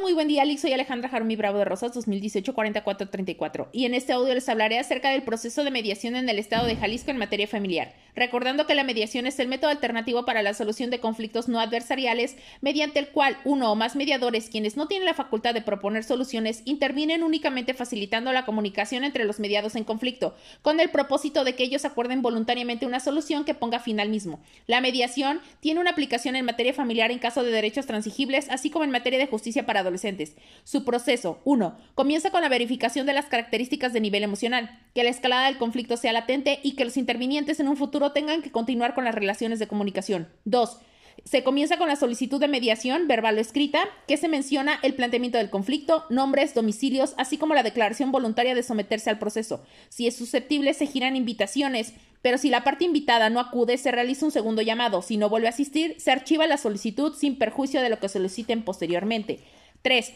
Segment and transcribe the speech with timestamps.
[0.00, 0.60] Muy buen día, Alex.
[0.60, 3.68] Soy Alejandra Jarumi Bravo de Rosas, 2018-4434.
[3.72, 6.76] Y en este audio les hablaré acerca del proceso de mediación en el estado de
[6.76, 7.94] Jalisco en materia familiar.
[8.16, 12.36] Recordando que la mediación es el método alternativo para la solución de conflictos no adversariales,
[12.62, 16.62] mediante el cual uno o más mediadores, quienes no tienen la facultad de proponer soluciones,
[16.64, 21.64] intervienen únicamente facilitando la comunicación entre los mediados en conflicto, con el propósito de que
[21.64, 24.40] ellos acuerden voluntariamente una solución que ponga fin al mismo.
[24.66, 28.84] La mediación tiene una aplicación en materia familiar en caso de derechos transigibles, así como
[28.84, 30.34] en materia de justicia para adolescentes.
[30.64, 31.76] Su proceso, 1.
[31.94, 35.98] Comienza con la verificación de las características de nivel emocional, que la escalada del conflicto
[35.98, 39.58] sea latente y que los intervinientes en un futuro tengan que continuar con las relaciones
[39.58, 40.28] de comunicación.
[40.44, 40.78] 2.
[41.24, 45.38] Se comienza con la solicitud de mediación verbal o escrita, que se menciona el planteamiento
[45.38, 49.64] del conflicto, nombres, domicilios, así como la declaración voluntaria de someterse al proceso.
[49.88, 54.26] Si es susceptible, se giran invitaciones, pero si la parte invitada no acude, se realiza
[54.26, 55.00] un segundo llamado.
[55.00, 58.62] Si no vuelve a asistir, se archiva la solicitud sin perjuicio de lo que soliciten
[58.62, 59.40] posteriormente.
[59.82, 60.12] 3.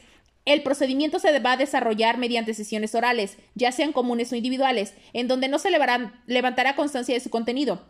[0.50, 5.28] El procedimiento se va a desarrollar mediante sesiones orales, ya sean comunes o individuales, en
[5.28, 5.70] donde no se
[6.26, 7.86] levantará constancia de su contenido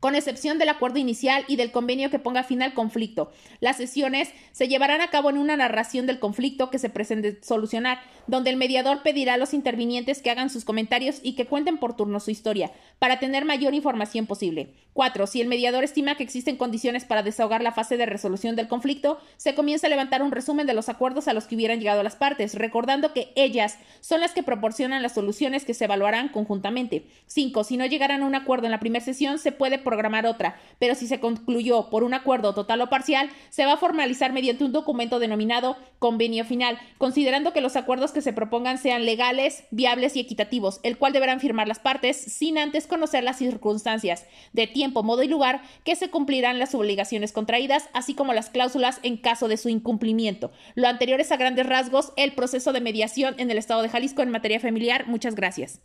[0.00, 3.30] con excepción del acuerdo inicial y del convenio que ponga fin al conflicto.
[3.60, 8.00] Las sesiones se llevarán a cabo en una narración del conflicto que se pretende solucionar,
[8.26, 11.96] donde el mediador pedirá a los intervinientes que hagan sus comentarios y que cuenten por
[11.96, 14.74] turno su historia, para tener mayor información posible.
[14.94, 15.26] 4.
[15.26, 19.20] Si el mediador estima que existen condiciones para desahogar la fase de resolución del conflicto,
[19.36, 22.16] se comienza a levantar un resumen de los acuerdos a los que hubieran llegado las
[22.16, 27.06] partes, recordando que ellas son las que proporcionan las soluciones que se evaluarán conjuntamente.
[27.26, 27.64] 5.
[27.64, 30.94] Si no llegaran a un acuerdo en la primera sesión, se puede programar otra, pero
[30.94, 34.70] si se concluyó por un acuerdo total o parcial, se va a formalizar mediante un
[34.70, 40.20] documento denominado convenio final, considerando que los acuerdos que se propongan sean legales, viables y
[40.20, 45.24] equitativos, el cual deberán firmar las partes sin antes conocer las circunstancias de tiempo, modo
[45.24, 49.56] y lugar que se cumplirán las obligaciones contraídas, así como las cláusulas en caso de
[49.56, 50.52] su incumplimiento.
[50.76, 54.22] Lo anterior es a grandes rasgos el proceso de mediación en el estado de Jalisco
[54.22, 55.08] en materia familiar.
[55.08, 55.80] Muchas gracias.